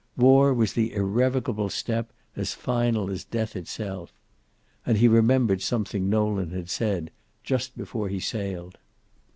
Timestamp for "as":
2.35-2.55, 3.11-3.23